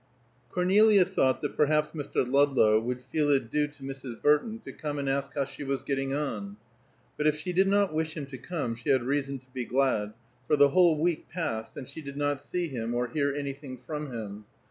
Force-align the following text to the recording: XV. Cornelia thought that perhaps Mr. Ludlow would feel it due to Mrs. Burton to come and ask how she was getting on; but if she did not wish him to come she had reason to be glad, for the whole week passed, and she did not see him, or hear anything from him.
XV. 0.47 0.53
Cornelia 0.55 1.05
thought 1.05 1.41
that 1.43 1.55
perhaps 1.55 1.89
Mr. 1.89 2.25
Ludlow 2.27 2.79
would 2.79 3.03
feel 3.03 3.29
it 3.29 3.51
due 3.51 3.67
to 3.67 3.83
Mrs. 3.83 4.19
Burton 4.19 4.57
to 4.61 4.73
come 4.73 4.97
and 4.97 5.07
ask 5.07 5.35
how 5.35 5.45
she 5.45 5.63
was 5.63 5.83
getting 5.83 6.11
on; 6.11 6.57
but 7.17 7.27
if 7.27 7.35
she 7.35 7.53
did 7.53 7.67
not 7.67 7.93
wish 7.93 8.17
him 8.17 8.25
to 8.25 8.37
come 8.39 8.73
she 8.73 8.89
had 8.89 9.03
reason 9.03 9.37
to 9.37 9.49
be 9.53 9.63
glad, 9.63 10.15
for 10.47 10.55
the 10.55 10.69
whole 10.69 10.97
week 10.97 11.29
passed, 11.29 11.77
and 11.77 11.87
she 11.87 12.01
did 12.01 12.17
not 12.17 12.41
see 12.41 12.67
him, 12.67 12.95
or 12.95 13.09
hear 13.09 13.31
anything 13.31 13.77
from 13.77 14.11
him. 14.11 14.45